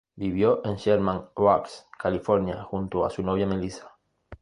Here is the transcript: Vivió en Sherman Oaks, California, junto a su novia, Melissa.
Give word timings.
Vivió 0.15 0.65
en 0.65 0.77
Sherman 0.77 1.29
Oaks, 1.35 1.85
California, 2.01 2.63
junto 2.63 3.05
a 3.05 3.11
su 3.11 3.21
novia, 3.21 3.45
Melissa. 3.45 3.91